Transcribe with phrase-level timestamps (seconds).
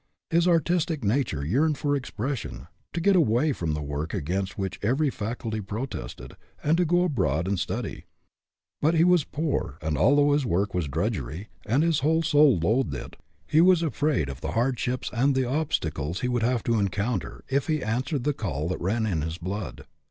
[0.31, 5.11] His artistic nature yearned for expression; to get away from the work against which every
[5.11, 8.05] faculty protested, and to go abroad and study;
[8.81, 12.95] but he was poor, and, although his work was drudgery and his whole soul loathed
[12.95, 17.43] it, he was afraid of the hardships and the obstacles he would have to encounter
[17.47, 19.85] if he answered the call that ran in his blood.